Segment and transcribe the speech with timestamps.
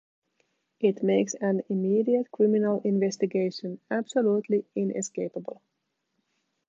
[0.79, 5.61] It makes an immediate criminal investigation absolutely inescapable.